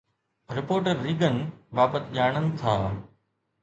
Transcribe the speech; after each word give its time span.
reporter 0.55 0.95
Reagan 1.05 1.35
بابت 1.75 2.03
ڄاڻن 2.17 2.45
ٿا 2.59 2.75